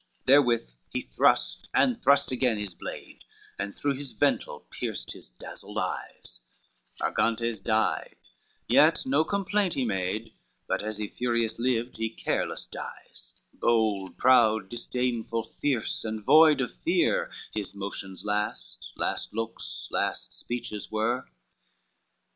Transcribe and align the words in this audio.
Therewith 0.25 0.71
he 0.89 1.01
thrust 1.01 1.69
and 1.75 2.01
thrust 2.01 2.31
again 2.31 2.57
his 2.57 2.73
blade, 2.73 3.23
And 3.59 3.75
through 3.75 3.93
his 3.93 4.13
ventil 4.15 4.61
pierced 4.71 5.11
his 5.11 5.29
dazzled 5.29 5.77
eyes, 5.77 6.39
Argantes 6.99 7.59
died, 7.63 8.15
yet 8.67 9.05
no 9.05 9.23
complaint 9.23 9.75
he 9.75 9.85
made, 9.85 10.33
But 10.67 10.81
as 10.81 10.97
he 10.97 11.07
furious 11.07 11.59
lived 11.59 11.97
he 11.97 12.09
careless 12.09 12.65
dies; 12.65 13.35
Bold, 13.53 14.17
proud, 14.17 14.69
disdainful, 14.69 15.43
fierce 15.43 16.03
and 16.03 16.19
void 16.25 16.61
of 16.61 16.73
fear 16.73 17.29
His 17.53 17.75
motions 17.75 18.25
last, 18.25 18.93
last 18.95 19.35
looks, 19.35 19.87
last 19.91 20.33
speeches 20.33 20.89
were. 20.89 21.27